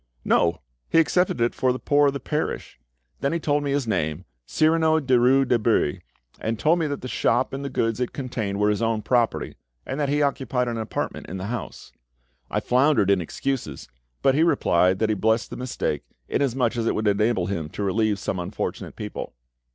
[0.25, 2.79] "No; he accepted it for the poor of the parish.
[3.19, 6.01] Then he told me his name, Cyrano Derues de Bury,
[6.39, 9.57] and told me that the shop and the goods it contained were his own property,
[9.85, 11.91] and that he occupied an apartment in the house.
[12.49, 13.89] I floundered in excuses,
[14.23, 17.83] but he replied that he blessed the mistake, inasmuch as it would enable him to
[17.83, 19.35] relieve some unfortunate people.